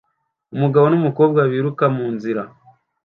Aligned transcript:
Umugabo 0.55 0.85
n'umukobwa 0.87 1.39
muto 1.41 1.49
biruka 1.51 1.85
munzira 1.95 2.41